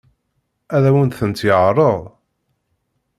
[0.75, 1.99] Ad awen-tent-yeɛṛeḍ?